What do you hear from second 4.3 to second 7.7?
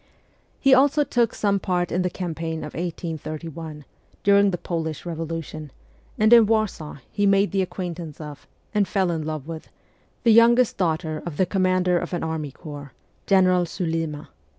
the Polish Revolution, and in Warsaw he made the